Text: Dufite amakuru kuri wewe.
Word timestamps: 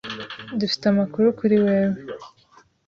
Dufite 0.59 0.83
amakuru 0.87 1.27
kuri 1.39 1.55
wewe. 1.65 1.97